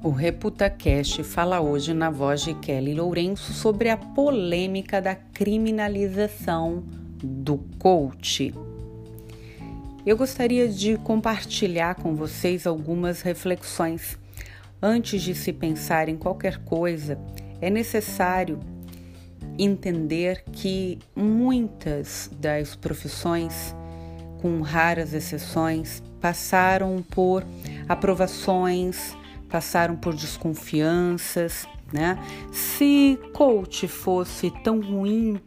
[0.00, 6.84] O ReputaCast fala hoje na voz de Kelly Lourenço sobre a polêmica da criminalização
[7.20, 8.54] do coach.
[10.06, 14.16] Eu gostaria de compartilhar com vocês algumas reflexões.
[14.80, 17.18] Antes de se pensar em qualquer coisa,
[17.60, 18.60] é necessário
[19.58, 23.74] entender que muitas das profissões,
[24.40, 27.44] com raras exceções, passaram por
[27.88, 29.16] aprovações
[29.48, 32.18] passaram por desconfianças, né?
[32.52, 35.40] Se coach fosse tão ruim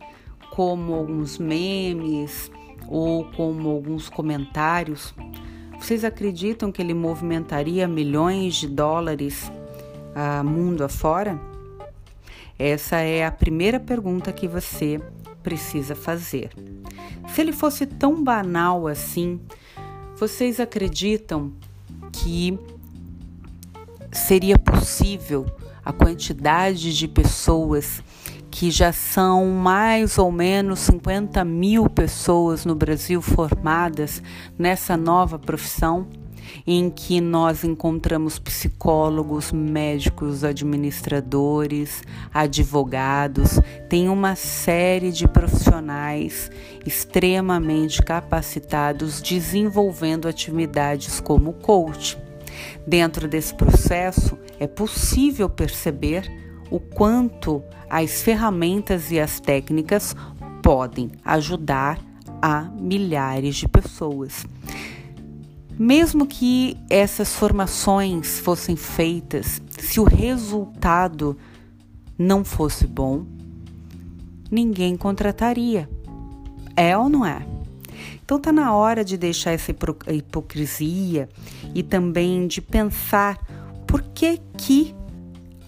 [0.52, 2.52] como alguns memes
[2.88, 5.14] ou como alguns comentários,
[5.80, 9.52] vocês acreditam que ele movimentaria milhões de dólares
[10.14, 11.40] a mundo afora?
[12.59, 15.02] Essa é a primeira pergunta que você
[15.42, 16.52] precisa fazer.
[17.30, 19.40] Se ele fosse tão banal assim,
[20.16, 21.52] vocês acreditam
[22.12, 22.59] que
[24.12, 25.45] seria possível
[25.84, 28.04] a quantidade de pessoas
[28.52, 34.22] que já são mais ou menos 50 mil pessoas no Brasil formadas
[34.59, 36.08] nessa nova profissão,
[36.68, 42.03] em que nós encontramos psicólogos, médicos, administradores,
[42.34, 46.52] advogados, tem uma série de profissionais
[46.86, 52.18] extremamente capacitados desenvolvendo atividades como coach.
[52.85, 56.30] Dentro desse processo, é possível perceber
[56.69, 60.16] o quanto as ferramentas e as técnicas
[60.61, 61.99] podem ajudar
[62.41, 64.45] a milhares de pessoas.
[65.77, 71.38] Mesmo que essas formações fossem feitas, se o resultado
[72.17, 73.25] não fosse bom,
[74.49, 75.89] ninguém contrataria.
[76.75, 77.45] É ou não é?
[78.23, 81.30] Então está na hora de deixar essa hipocrisia
[81.73, 83.38] e também de pensar
[83.88, 84.95] por que que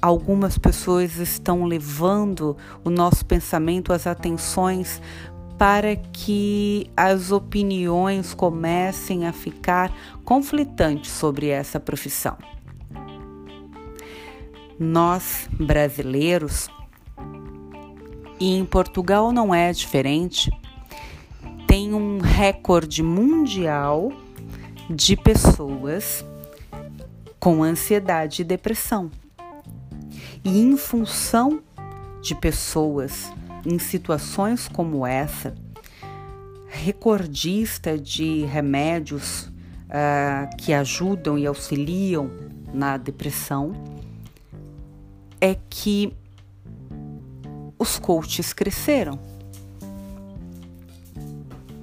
[0.01, 5.01] algumas pessoas estão levando o nosso pensamento, as atenções
[5.57, 9.93] para que as opiniões comecem a ficar
[10.25, 12.38] conflitantes sobre essa profissão.
[14.77, 16.67] Nós, brasileiros,
[18.39, 20.51] e em Portugal não é diferente,
[21.73, 24.13] tem um recorde mundial
[24.88, 26.23] de pessoas
[27.39, 29.09] com ansiedade e depressão.
[30.44, 31.63] E em função
[32.22, 33.34] de pessoas
[33.66, 35.56] em situações como essa,
[36.67, 39.45] recordista de remédios
[39.90, 42.29] uh, que ajudam e auxiliam
[42.72, 43.73] na depressão,
[45.41, 46.16] é que
[47.79, 49.32] os coaches cresceram.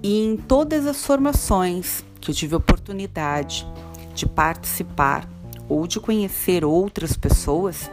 [0.03, 3.67] E em todas as formações que eu tive oportunidade
[4.15, 5.29] de participar
[5.69, 7.91] ou de conhecer outras pessoas,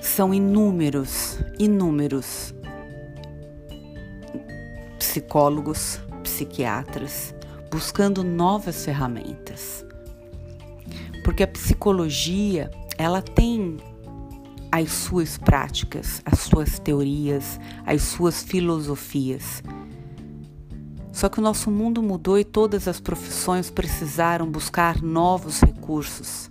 [0.00, 2.54] são inúmeros, inúmeros
[4.98, 7.34] psicólogos, psiquiatras
[7.70, 9.84] buscando novas ferramentas.
[11.24, 13.76] Porque a psicologia, ela tem
[14.72, 19.62] as suas práticas, as suas teorias, as suas filosofias
[21.18, 26.48] só que o nosso mundo mudou e todas as profissões precisaram buscar novos recursos.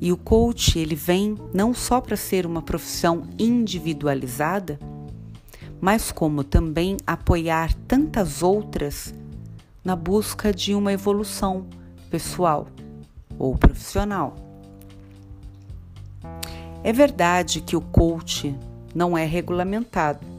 [0.00, 4.78] E o coach, ele vem não só para ser uma profissão individualizada,
[5.80, 9.12] mas como também apoiar tantas outras
[9.84, 11.66] na busca de uma evolução
[12.08, 12.68] pessoal
[13.36, 14.36] ou profissional.
[16.84, 18.54] É verdade que o coach
[18.94, 20.33] não é regulamentado,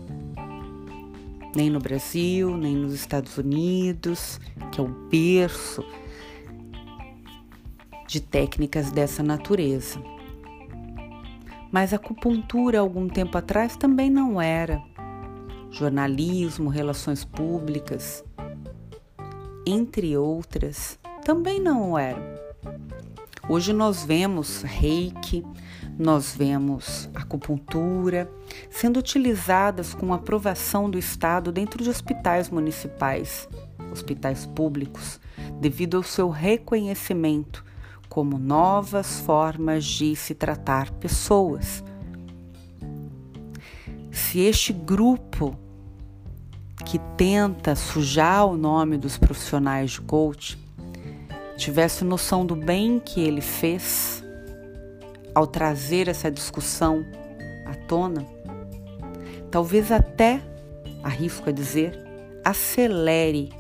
[1.55, 4.39] nem no Brasil, nem nos Estados Unidos,
[4.71, 5.83] que é o berço
[8.07, 9.99] de técnicas dessa natureza.
[11.71, 14.81] Mas a acupuntura, algum tempo atrás, também não era.
[15.71, 18.23] Jornalismo, relações públicas,
[19.65, 22.24] entre outras, também não eram.
[23.50, 25.44] Hoje nós vemos reiki,
[25.97, 28.30] nós vemos acupuntura
[28.69, 33.47] sendo utilizadas com aprovação do Estado dentro de hospitais municipais,
[33.92, 35.19] hospitais públicos,
[35.59, 37.63] devido ao seu reconhecimento
[38.09, 41.83] como novas formas de se tratar pessoas.
[44.12, 45.57] Se este grupo
[46.86, 50.57] que tenta sujar o nome dos profissionais de coach
[51.57, 54.14] tivesse noção do bem que ele fez,
[55.35, 57.05] ao trazer essa discussão
[57.65, 58.25] à tona,
[59.51, 60.41] talvez até,
[61.03, 61.99] arrisco a dizer,
[62.43, 63.51] acelere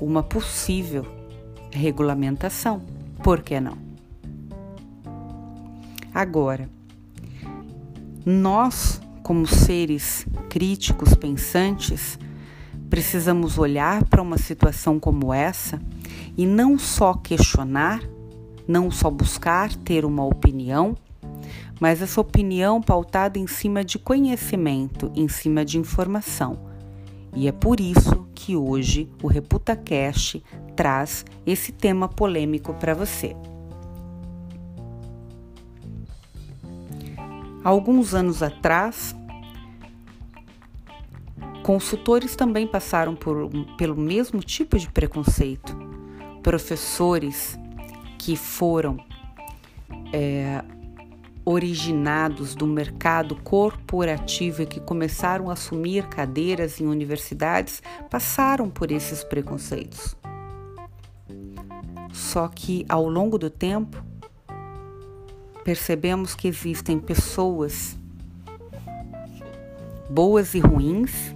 [0.00, 1.04] uma possível
[1.72, 2.82] regulamentação.
[3.22, 3.76] Por que não?
[6.14, 6.68] Agora,
[8.24, 12.18] nós, como seres críticos, pensantes,
[12.90, 15.80] precisamos olhar para uma situação como essa
[16.36, 18.00] e não só questionar,
[18.66, 20.96] não só buscar ter uma opinião,
[21.80, 26.70] mas essa opinião pautada em cima de conhecimento, em cima de informação.
[27.34, 30.42] E é por isso que hoje o ReputaCast
[30.76, 33.34] traz esse tema polêmico para você.
[37.64, 39.14] Alguns anos atrás,
[41.62, 43.48] consultores também passaram por,
[43.78, 45.76] pelo mesmo tipo de preconceito.
[46.42, 47.58] Professores
[48.24, 48.98] que foram
[50.12, 50.62] é,
[51.44, 59.24] originados do mercado corporativo e que começaram a assumir cadeiras em universidades passaram por esses
[59.24, 60.16] preconceitos.
[62.12, 64.00] Só que ao longo do tempo,
[65.64, 67.98] percebemos que existem pessoas
[70.08, 71.34] boas e ruins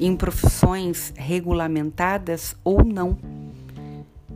[0.00, 3.37] em profissões regulamentadas ou não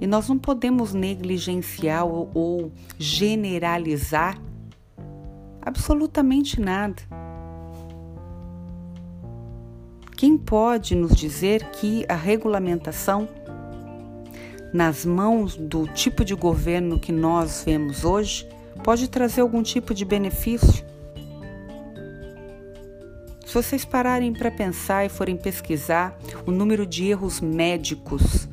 [0.02, 4.36] e nós não podemos negligenciar ou, ou generalizar
[5.60, 7.00] absolutamente nada.
[10.16, 13.28] Quem pode nos dizer que a regulamentação
[14.74, 18.44] nas mãos do tipo de governo que nós vemos hoje
[18.82, 20.84] pode trazer algum tipo de benefício?
[23.46, 28.48] Se vocês pararem para pensar e forem pesquisar o número de erros médicos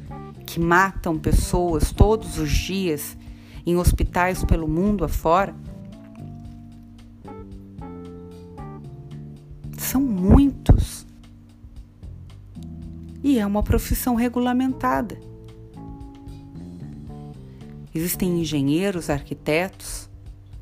[0.50, 3.16] que matam pessoas todos os dias
[3.68, 5.54] em hospitais pelo mundo afora?
[9.78, 11.06] São muitos.
[13.24, 15.20] E é uma profissão regulamentada.
[17.94, 20.10] Existem engenheiros, arquitetos,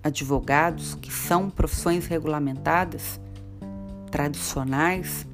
[0.03, 3.21] advogados que são profissões regulamentadas,
[4.11, 5.25] tradicionais,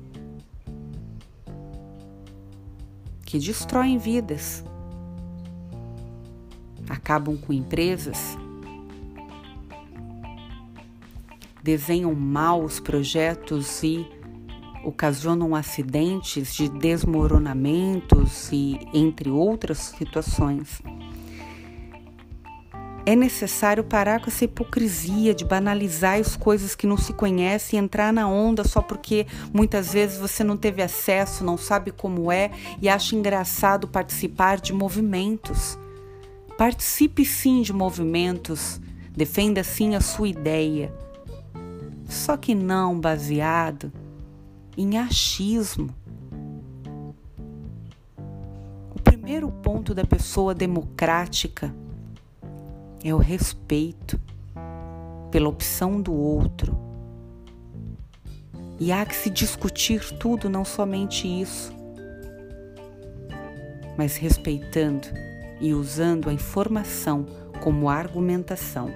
[3.34, 4.64] que destroem vidas,
[6.88, 8.38] acabam com empresas,
[11.64, 14.08] desenham mal os projetos e
[14.86, 20.80] ocasionam acidentes de desmoronamentos e entre outras situações.
[23.06, 27.84] É necessário parar com essa hipocrisia de banalizar as coisas que não se conhecem e
[27.84, 32.50] entrar na onda só porque muitas vezes você não teve acesso, não sabe como é
[32.82, 35.78] e acha engraçado participar de movimentos.
[36.58, 38.80] Participe sim de movimentos,
[39.12, 40.94] defenda sim a sua ideia,
[42.08, 43.92] só que não baseado
[44.78, 45.94] em achismo.
[48.96, 51.83] O primeiro ponto da pessoa democrática
[53.04, 54.20] é o respeito
[55.30, 56.78] pela opção do outro.
[58.80, 61.74] E há que se discutir tudo, não somente isso,
[63.98, 65.08] mas respeitando
[65.60, 67.26] e usando a informação
[67.62, 68.90] como argumentação.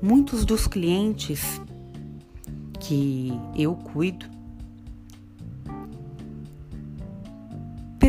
[0.00, 1.60] Muitos dos clientes
[2.78, 4.37] que eu cuido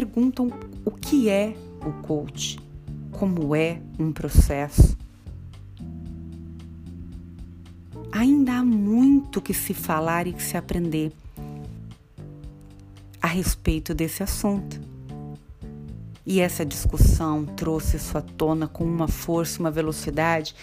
[0.10, 0.52] perguntam
[0.84, 2.60] o que é o coach,
[3.12, 4.98] como é um processo.
[8.12, 11.12] Ainda há muito que se falar e que se aprender
[13.22, 14.82] a respeito desse assunto.
[16.26, 20.56] E essa discussão trouxe sua tona com uma força, uma velocidade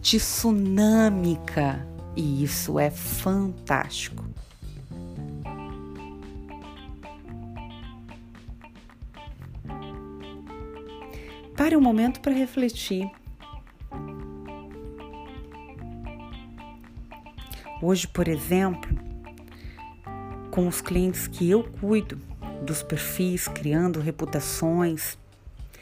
[0.00, 1.84] tsunâmica,
[2.16, 4.24] e isso é fantástico.
[11.72, 13.10] Pare um momento para refletir.
[17.80, 18.90] Hoje, por exemplo,
[20.50, 22.20] com os clientes que eu cuido
[22.62, 25.16] dos perfis, criando reputações,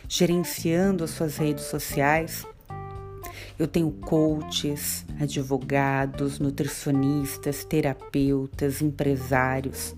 [0.09, 2.47] gerenciando as suas redes sociais,
[3.59, 9.97] eu tenho coaches, advogados, nutricionistas, terapeutas, empresários.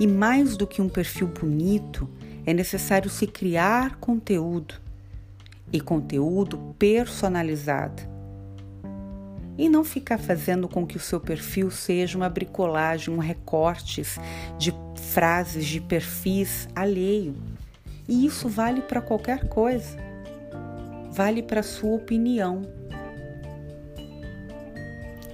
[0.00, 2.08] E mais do que um perfil bonito,
[2.46, 4.74] é necessário se criar conteúdo
[5.72, 8.02] e conteúdo personalizado.
[9.56, 14.18] E não ficar fazendo com que o seu perfil seja uma bricolagem, um recortes
[14.58, 17.34] de frases, de perfis alheio.
[18.08, 19.96] E isso vale para qualquer coisa.
[21.12, 22.62] Vale para a sua opinião.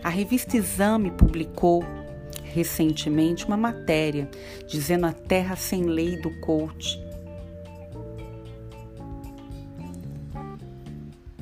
[0.03, 1.85] A revista Exame publicou
[2.57, 4.31] recentemente uma matéria
[4.67, 6.99] dizendo a terra sem lei do coach.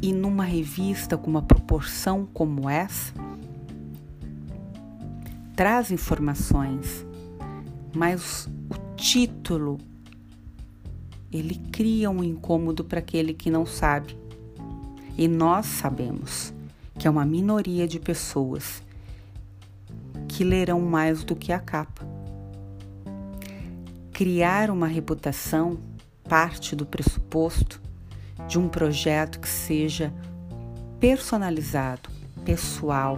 [0.02, 3.14] E numa revista com uma proporção como essa,
[5.54, 7.06] traz informações,
[7.94, 9.78] mas o título
[11.30, 14.18] ele cria um incômodo para aquele que não sabe.
[15.16, 16.52] E nós sabemos
[16.98, 18.83] que é uma minoria de pessoas
[20.34, 22.04] que lerão mais do que a capa.
[24.12, 25.78] Criar uma reputação
[26.28, 27.80] parte do pressuposto
[28.48, 30.12] de um projeto que seja
[30.98, 32.10] personalizado,
[32.44, 33.16] pessoal,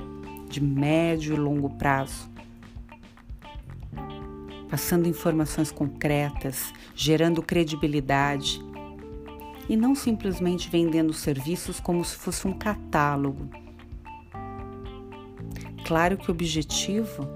[0.51, 2.29] de médio e longo prazo,
[4.69, 8.61] passando informações concretas, gerando credibilidade
[9.71, 13.66] e não simplesmente vendendo serviços como se fosse um catálogo
[15.87, 17.29] Claro que o objetivo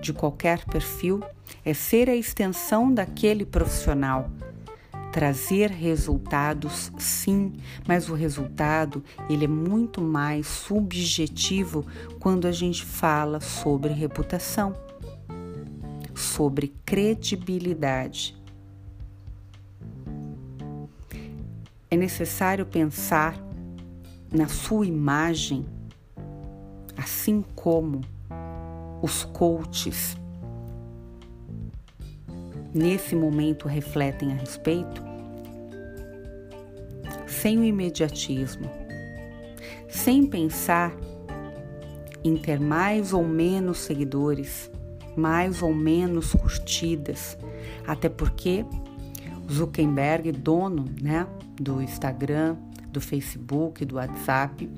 [0.00, 1.22] de qualquer perfil
[1.62, 4.30] é ser a extensão daquele profissional.
[5.12, 7.52] Trazer resultados, sim,
[7.86, 11.84] mas o resultado ele é muito mais subjetivo
[12.18, 14.74] quando a gente fala sobre reputação,
[16.14, 18.34] sobre credibilidade.
[21.90, 23.36] É necessário pensar
[24.32, 25.66] na sua imagem
[27.00, 28.02] assim como
[29.00, 30.18] os coaches
[32.74, 35.02] nesse momento refletem a respeito,
[37.26, 38.70] sem o imediatismo,
[39.88, 40.94] sem pensar
[42.22, 44.70] em ter mais ou menos seguidores,
[45.16, 47.38] mais ou menos curtidas,
[47.86, 48.64] até porque
[49.50, 51.26] Zuckerberg, dono né,
[51.58, 52.56] do Instagram,
[52.92, 54.68] do Facebook, do WhatsApp,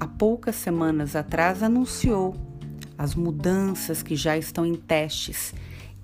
[0.00, 2.36] há poucas semanas atrás anunciou
[2.96, 5.54] as mudanças que já estão em testes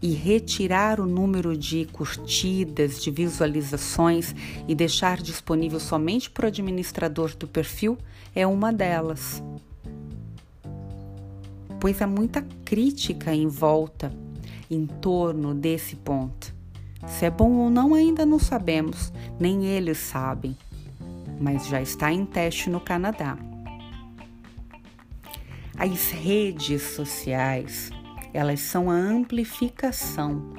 [0.01, 4.35] e retirar o número de curtidas, de visualizações
[4.69, 7.97] e deixar disponível somente para o administrador do perfil
[8.35, 9.43] é uma delas.
[11.81, 14.13] Pois há muita crítica em volta
[14.71, 16.55] em torno desse ponto.
[17.07, 20.57] Se é bom ou não, ainda não sabemos, nem eles sabem,
[21.41, 23.37] mas já está em teste no Canadá.
[25.77, 27.91] As redes sociais,
[28.33, 30.55] elas são a amplificação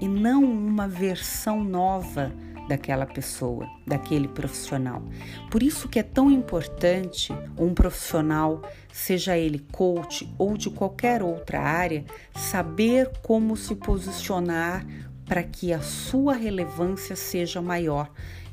[0.00, 2.30] e não uma versão nova
[2.68, 5.02] daquela pessoa, daquele profissional.
[5.50, 8.60] Por isso que é tão importante um profissional,
[8.92, 12.04] seja ele coach ou de qualquer outra área,
[12.36, 14.86] saber como se posicionar
[15.24, 18.10] para que a sua relevância seja maior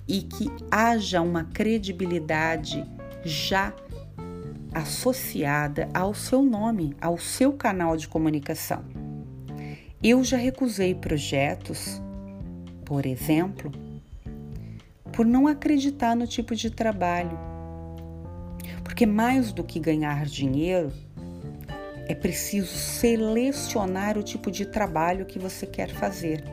[0.07, 2.85] e que haja uma credibilidade
[3.25, 3.73] já
[4.75, 8.84] associada ao seu nome, ao seu canal de comunicação.
[10.03, 12.01] Eu já recusei projetos,
[12.84, 13.72] por exemplo,
[15.13, 17.39] por não acreditar no tipo de trabalho.
[18.84, 20.91] Porque mais do que ganhar dinheiro,
[22.08, 26.44] é preciso selecionar o tipo de trabalho que você quer fazer.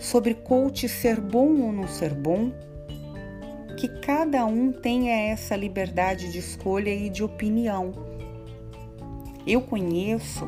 [0.00, 2.50] Sobre coach ser bom ou não ser bom,
[3.80, 7.94] que cada um tenha essa liberdade de escolha e de opinião.
[9.46, 10.46] Eu conheço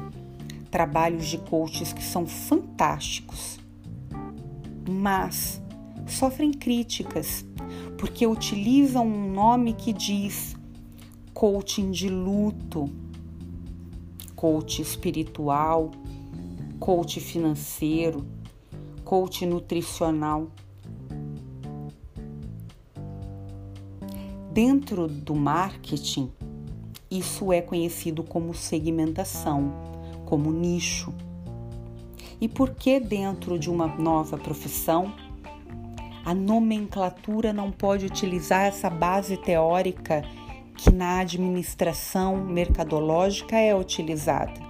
[0.70, 3.58] trabalhos de coaches que são fantásticos,
[4.86, 5.62] mas
[6.06, 7.42] sofrem críticas
[7.96, 10.54] porque utilizam um nome que diz
[11.32, 12.90] coaching de luto,
[14.36, 15.90] coach espiritual,
[16.78, 18.26] coach financeiro,
[19.06, 20.50] coach nutricional.
[24.52, 26.30] Dentro do marketing,
[27.10, 29.72] isso é conhecido como segmentação,
[30.26, 31.10] como nicho.
[32.38, 35.14] E por que dentro de uma nova profissão
[36.22, 40.22] a nomenclatura não pode utilizar essa base teórica
[40.76, 44.60] que na administração mercadológica é utilizada?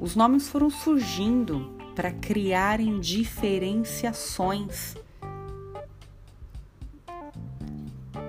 [0.00, 4.96] Os nomes foram surgindo para criarem diferenciações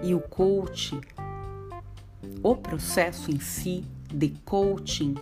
[0.03, 1.01] e o coaching,
[2.43, 5.15] o processo em si de coaching,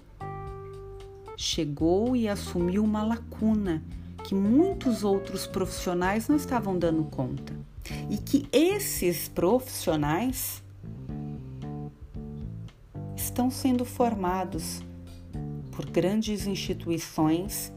[1.38, 3.84] chegou e assumiu uma lacuna
[4.24, 7.54] que muitos outros profissionais não estavam dando conta.
[8.10, 10.64] E que esses profissionais
[13.16, 14.82] estão sendo formados
[15.72, 17.72] por grandes instituições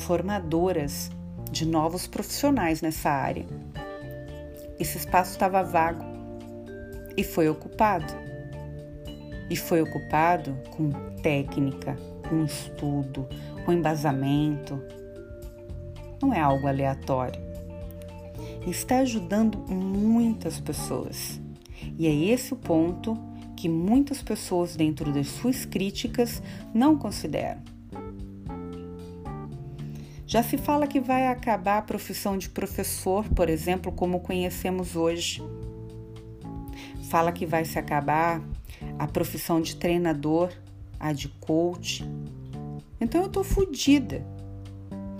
[0.00, 1.10] formadoras
[1.50, 3.46] de novos profissionais nessa área
[4.78, 6.04] esse espaço estava vago.
[7.16, 8.12] e foi ocupado.
[9.50, 11.96] E foi ocupado com técnica,
[12.28, 13.26] com estudo,
[13.64, 14.80] com embasamento.
[16.22, 17.40] Não é algo aleatório.
[18.66, 21.40] Está ajudando muitas pessoas.
[21.98, 23.18] E é esse o ponto
[23.56, 26.40] que muitas pessoas, dentro das suas críticas,
[26.72, 27.60] não consideram.
[30.28, 35.42] Já se fala que vai acabar a profissão de professor, por exemplo, como conhecemos hoje.
[37.08, 38.42] Fala que vai se acabar
[38.98, 40.52] a profissão de treinador,
[41.00, 42.04] a de coach.
[43.00, 44.22] Então eu tô fodida,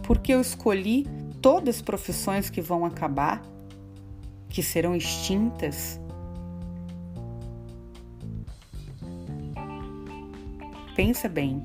[0.02, 1.06] porque eu escolhi
[1.40, 3.40] todas as profissões que vão acabar,
[4.50, 5.98] que serão extintas.
[10.94, 11.64] Pensa bem,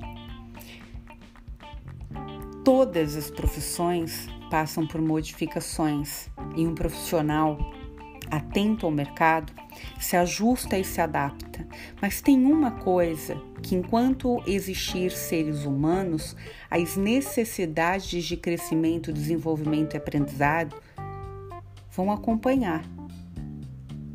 [2.64, 7.58] Todas as profissões passam por modificações e um profissional
[8.32, 9.52] atento ao mercado
[10.00, 11.68] se ajusta e se adapta.
[12.02, 16.38] Mas tem uma coisa que, enquanto existir seres humanos,
[16.72, 20.74] as necessidades de crescimento, desenvolvimento e aprendizado
[21.92, 22.86] vão acompanhar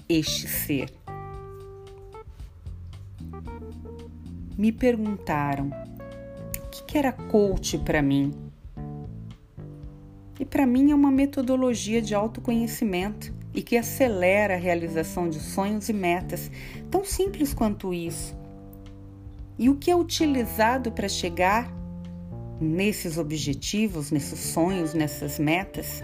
[0.08, 0.90] este ser.
[4.56, 5.70] Me perguntaram
[6.88, 8.32] que era coach para mim?
[10.40, 15.90] E para mim é uma metodologia de autoconhecimento e que acelera a realização de sonhos
[15.90, 16.50] e metas,
[16.90, 18.34] tão simples quanto isso.
[19.58, 21.70] E o que é utilizado para chegar
[22.58, 26.02] nesses objetivos, nesses sonhos, nessas metas?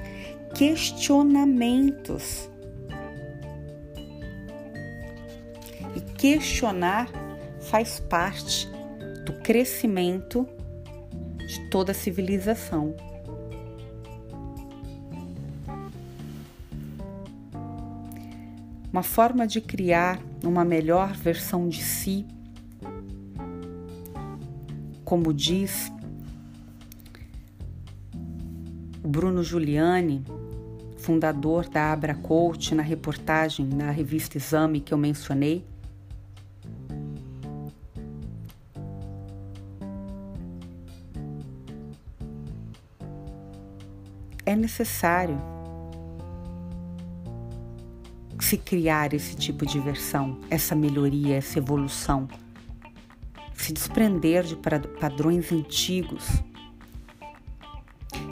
[0.54, 2.50] Questionamentos.
[5.96, 7.08] E questionar
[7.60, 8.68] faz parte
[9.24, 10.46] do crescimento
[11.46, 12.94] de toda a civilização.
[18.92, 22.24] Uma forma de criar uma melhor versão de si,
[25.04, 25.92] como diz
[29.04, 30.24] Bruno Giuliani,
[30.96, 35.64] fundador da Abra Coach, na reportagem na revista Exame que eu mencionei,
[44.64, 45.38] necessário
[48.40, 52.26] se criar esse tipo de versão, essa melhoria, essa evolução,
[53.52, 56.42] se desprender de padrões antigos.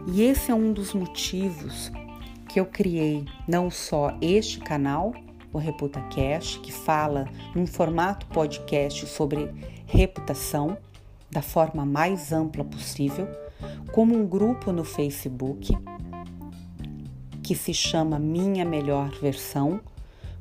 [0.06, 1.92] E esse é um dos motivos
[2.48, 5.12] que eu criei não só este canal,
[5.52, 9.50] o ReputaCast, que fala num formato podcast sobre
[9.86, 10.78] reputação
[11.30, 13.28] da forma mais ampla possível,
[13.92, 15.74] como um grupo no Facebook
[17.52, 19.78] que se chama Minha Melhor Versão,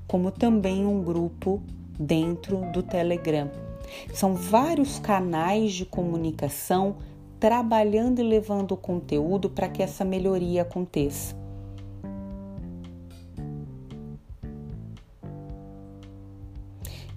[0.07, 1.61] como também um grupo
[1.99, 3.51] dentro do Telegram.
[4.13, 6.95] São vários canais de comunicação
[7.37, 11.35] trabalhando e levando conteúdo para que essa melhoria aconteça.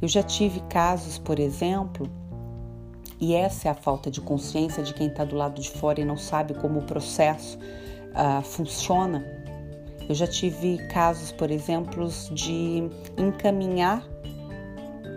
[0.02, 2.11] Eu já tive casos, por exemplo,
[3.20, 6.04] e essa é a falta de consciência de quem está do lado de fora e
[6.04, 7.57] não sabe como o processo
[8.11, 9.43] uh, funciona
[10.09, 14.05] eu já tive casos, por exemplo, de encaminhar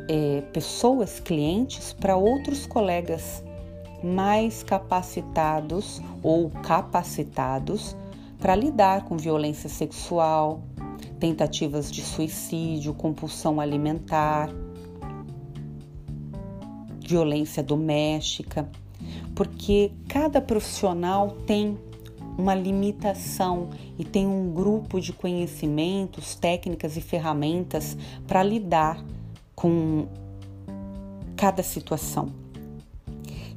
[0.09, 3.43] é, pessoas, clientes, para outros colegas
[4.03, 7.95] mais capacitados ou capacitados
[8.39, 10.61] para lidar com violência sexual,
[11.19, 14.49] tentativas de suicídio, compulsão alimentar,
[16.99, 18.69] violência doméstica,
[19.35, 21.77] porque cada profissional tem
[22.37, 27.97] uma limitação e tem um grupo de conhecimentos, técnicas e ferramentas
[28.27, 29.03] para lidar
[29.55, 30.07] com
[31.35, 32.31] cada situação.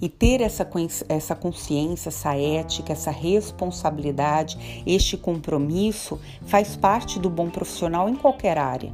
[0.01, 0.67] E ter essa,
[1.11, 8.57] essa consciência, essa ética, essa responsabilidade, este compromisso faz parte do bom profissional em qualquer
[8.57, 8.93] área.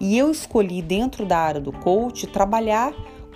[0.00, 2.94] E eu escolhi, dentro da área do coach, trabalhar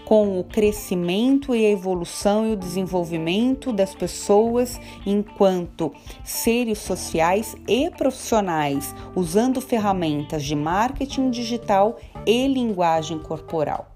[0.08, 5.92] com o crescimento e a evolução e o desenvolvimento das pessoas enquanto
[6.24, 13.86] seres sociais e profissionais, usando ferramentas de marketing digital e linguagem corporal.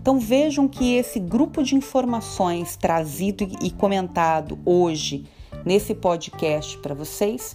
[0.00, 5.26] Então vejam que esse grupo de informações trazido e comentado hoje
[5.62, 7.54] nesse podcast para vocês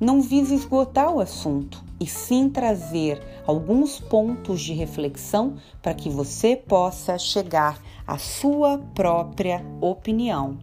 [0.00, 6.56] não visa esgotar o assunto, e sim trazer alguns pontos de reflexão para que você
[6.56, 10.58] possa chegar à sua própria opinião.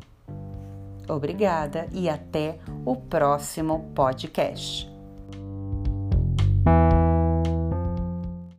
[1.08, 4.97] Obrigada e até o próximo podcast.